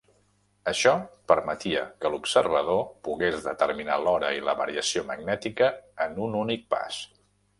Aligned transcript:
Això 0.69 0.93
permetia 1.31 1.83
que 2.05 2.11
l'observador 2.13 2.79
pogués 3.09 3.37
determinar 3.49 3.99
l'hora 4.07 4.33
i 4.39 4.43
la 4.49 4.57
variació 4.63 5.03
magnètica 5.13 5.71
en 6.07 6.17
un 6.29 6.41
únic 6.43 6.69
pas. 6.75 6.99